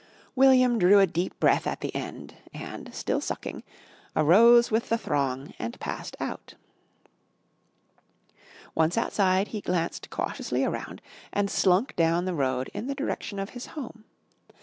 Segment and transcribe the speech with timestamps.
[0.35, 3.61] William drew a deep breath at the end, and still sucking,
[4.15, 6.55] arose with the throng and passed out.
[8.73, 13.51] Once outside, he glanced cautiously around and slunk down the road in the direction of
[13.51, 14.05] his home.